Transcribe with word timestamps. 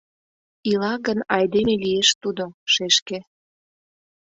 Ила 0.71 0.93
гын, 1.05 1.19
айдеме 1.35 1.75
лиеш 1.83 2.09
тудо, 2.21 2.45
шешке! 2.73 3.19